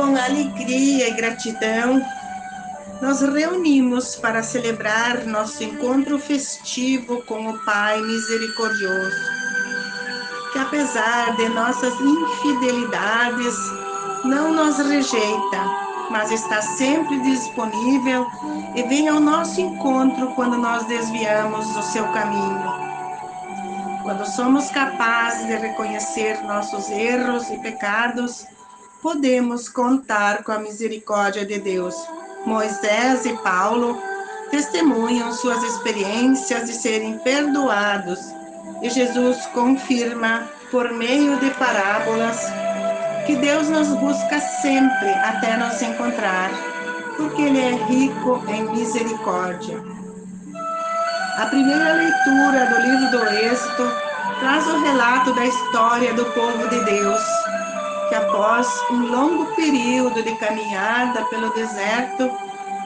[0.00, 2.02] com alegria e gratidão,
[3.02, 9.16] nos reunimos para celebrar nosso encontro festivo com o Pai Misericordioso,
[10.54, 13.54] que apesar de nossas infidelidades,
[14.24, 15.60] não nos rejeita,
[16.10, 18.26] mas está sempre disponível
[18.74, 22.90] e vem ao nosso encontro quando nós desviamos do seu caminho.
[24.02, 28.46] Quando somos capazes de reconhecer nossos erros e pecados,
[29.02, 31.94] podemos contar com a misericórdia de Deus.
[32.44, 34.00] Moisés e Paulo
[34.50, 38.18] testemunham suas experiências de serem perdoados
[38.82, 42.40] e Jesus confirma, por meio de parábolas,
[43.26, 46.50] que Deus nos busca sempre até nos encontrar,
[47.16, 49.82] porque Ele é rico em misericórdia.
[51.36, 53.90] A primeira leitura do livro do Êxodo
[54.40, 57.20] traz o relato da história do povo de Deus,
[58.10, 62.28] que após um longo período de caminhada pelo deserto,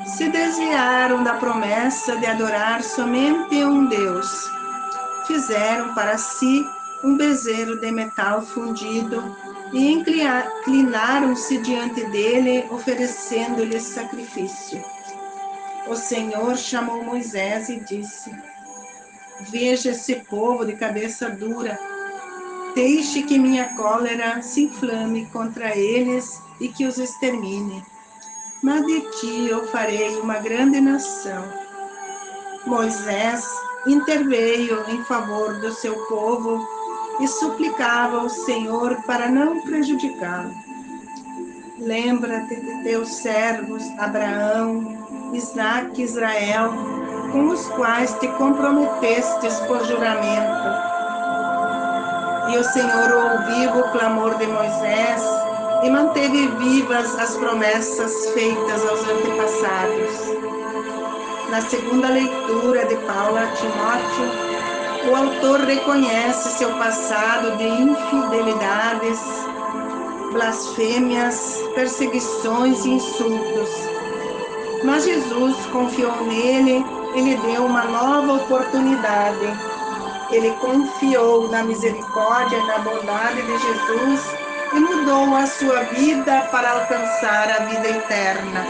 [0.04, 4.50] se desviaram da promessa de adorar somente um Deus.
[5.26, 6.62] Fizeram para si
[7.02, 9.34] um bezerro de metal fundido
[9.72, 14.84] e inclinaram-se diante dele, oferecendo-lhe sacrifício.
[15.86, 18.30] O Senhor chamou Moisés e disse:
[19.40, 21.78] Veja esse povo de cabeça dura.
[22.74, 27.84] Deixe que minha cólera se inflame contra eles e que os extermine.
[28.62, 31.44] Mas de ti eu farei uma grande nação.
[32.66, 33.44] Moisés
[33.86, 36.66] interveio em favor do seu povo
[37.20, 40.52] e suplicava ao Senhor para não prejudicá-lo.
[41.78, 46.72] Lembra-te de teus servos Abraão, Isaac e Israel,
[47.30, 50.93] com os quais te comprometestes por juramento.
[52.48, 55.22] E o Senhor ouviu o clamor de Moisés
[55.82, 60.34] e manteve vivas as promessas feitas aos antepassados.
[61.50, 69.20] Na segunda leitura de Paulo a Timóteo, o autor reconhece seu passado de infidelidades,
[70.32, 73.70] blasfêmias, perseguições e insultos.
[74.82, 79.73] Mas Jesus confiou nele e lhe deu uma nova oportunidade.
[80.34, 84.20] Ele confiou na misericórdia e na bondade de Jesus
[84.72, 88.66] e mudou a sua vida para alcançar a vida eterna.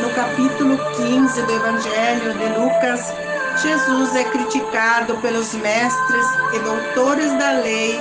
[0.00, 3.12] No capítulo 15 do Evangelho de Lucas,
[3.60, 8.00] Jesus é criticado pelos mestres e doutores da lei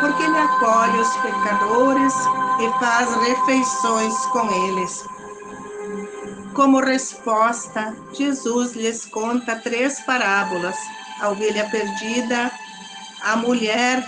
[0.00, 2.14] porque ele acolhe os pecadores
[2.60, 5.04] e faz refeições com eles.
[6.54, 10.76] Como resposta, Jesus lhes conta três parábolas:
[11.20, 12.50] a ovelha perdida,
[13.22, 14.02] a mulher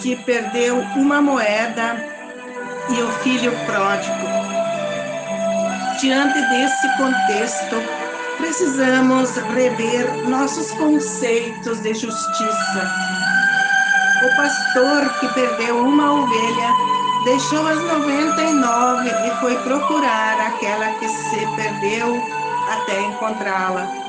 [0.00, 2.04] que perdeu uma moeda
[2.88, 4.26] e o filho pródigo.
[6.00, 7.76] Diante desse contexto,
[8.38, 12.90] precisamos rever nossos conceitos de justiça.
[14.24, 16.92] O pastor que perdeu uma ovelha
[17.24, 22.20] deixou as 99 e foi procurar aquela que se perdeu
[22.68, 24.01] até encontrá-la.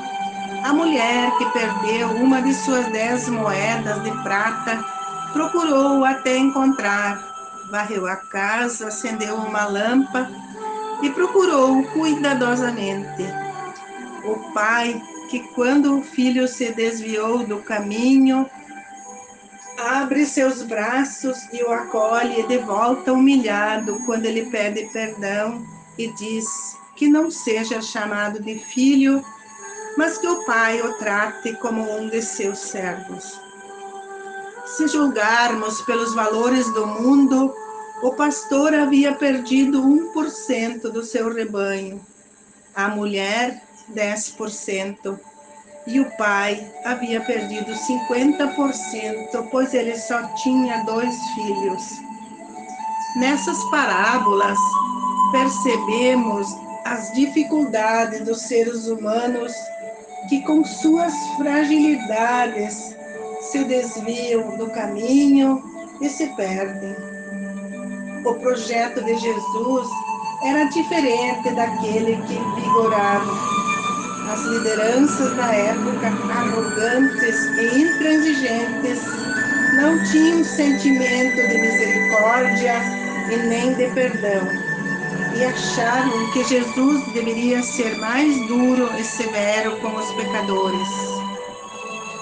[0.64, 4.82] A mulher que perdeu uma de suas dez moedas de prata
[5.34, 7.22] procurou até encontrar.
[7.70, 10.32] Varreu a casa, acendeu uma lâmpada
[11.02, 13.24] e procurou cuidadosamente
[14.24, 18.48] o pai que, quando o filho se desviou do caminho,
[19.78, 25.62] abre seus braços e o acolhe de volta humilhado quando ele pede perdão
[25.98, 26.46] e diz
[26.96, 29.22] que não seja chamado de filho,
[29.96, 33.40] mas que o pai o trate como um de seus servos.
[34.66, 37.54] Se julgarmos pelos valores do mundo,
[38.02, 42.00] o pastor havia perdido 1% do seu rebanho.
[42.74, 43.62] A mulher
[43.94, 45.18] 10%,
[45.86, 51.82] e o pai havia perdido 50%, pois ele só tinha dois filhos.
[53.16, 54.58] Nessas parábolas,
[55.30, 56.48] percebemos
[56.84, 59.52] as dificuldades dos seres humanos
[60.28, 62.96] que, com suas fragilidades,
[63.40, 65.62] se desviam do caminho
[66.00, 66.94] e se perdem.
[68.24, 69.88] O projeto de Jesus
[70.44, 73.54] era diferente daquele que vigorava
[74.30, 79.02] as lideranças da época, arrogantes e intransigentes,
[79.76, 82.80] não tinham sentimento de misericórdia
[83.30, 84.48] e nem de perdão,
[85.36, 90.88] e acharam que Jesus deveria ser mais duro e severo com os pecadores.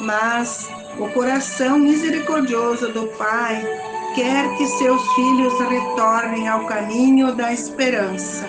[0.00, 0.68] Mas
[0.98, 3.64] o coração misericordioso do Pai
[4.14, 8.48] quer que seus filhos retornem ao caminho da esperança.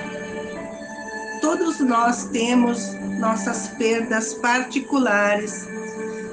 [1.42, 5.68] Todos nós temos nossas perdas particulares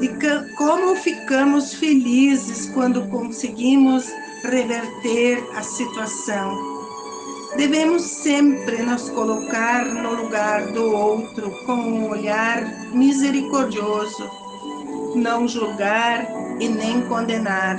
[0.01, 0.09] e
[0.57, 4.07] como ficamos felizes quando conseguimos
[4.43, 6.80] reverter a situação.
[7.57, 14.31] Devemos sempre nos colocar no lugar do outro com um olhar misericordioso,
[15.17, 16.27] não julgar
[16.61, 17.77] e nem condenar,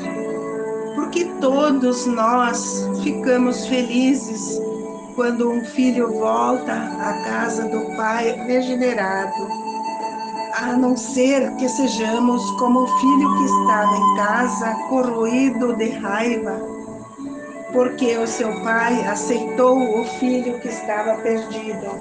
[0.94, 4.60] porque todos nós ficamos felizes
[5.16, 9.48] quando um filho volta à casa do pai regenerado,
[10.54, 16.81] a não ser que sejamos como o filho que estava em casa corroído de raiva,
[17.72, 22.00] porque o seu pai aceitou o filho que estava perdido.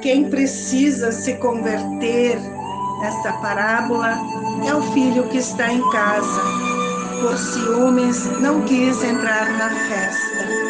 [0.00, 2.38] Quem precisa se converter
[3.00, 4.18] nesta parábola
[4.66, 6.42] é o filho que está em casa.
[7.20, 10.62] Por ciúmes, não quis entrar na festa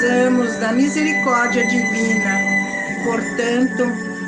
[0.00, 2.38] precisamos da misericórdia divina.
[3.04, 3.84] Portanto,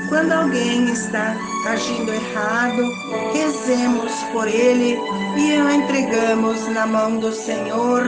[0.09, 1.35] quando alguém está
[1.67, 2.93] agindo errado,
[3.33, 4.99] rezemos por ele
[5.37, 8.03] e o entregamos na mão do Senhor,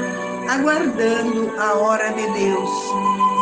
[0.49, 2.71] aguardando a hora de Deus.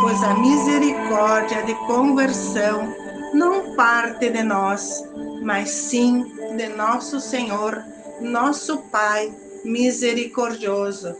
[0.00, 2.94] Pois a misericórdia de conversão
[3.34, 5.04] não parte de nós,
[5.42, 6.24] mas sim
[6.56, 7.82] de nosso Senhor,
[8.20, 9.32] nosso Pai
[9.64, 11.14] misericordioso.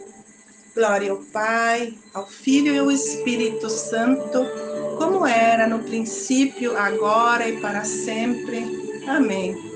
[0.75, 4.45] Glória ao Pai, ao Filho e ao Espírito Santo,
[4.97, 9.03] como era no princípio, agora e para sempre.
[9.07, 9.72] Amém.